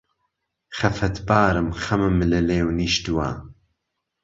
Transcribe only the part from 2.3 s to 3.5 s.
له لێو نیشتووه